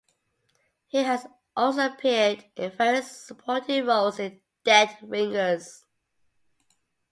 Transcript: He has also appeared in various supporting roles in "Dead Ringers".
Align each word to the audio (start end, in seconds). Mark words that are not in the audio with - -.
He 0.87 0.97
has 1.03 1.27
also 1.55 1.85
appeared 1.85 2.43
in 2.55 2.71
various 2.71 3.11
supporting 3.11 3.85
roles 3.85 4.17
in 4.17 4.41
"Dead 4.63 4.97
Ringers". 5.03 5.85